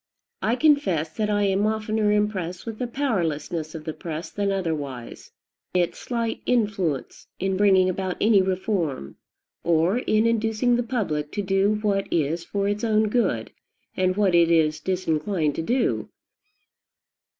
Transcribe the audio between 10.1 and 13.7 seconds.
inducing the public to do what is for its own good